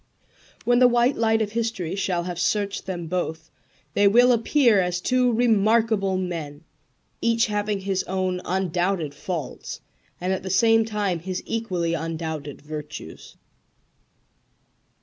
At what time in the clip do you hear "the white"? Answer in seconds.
0.79-1.15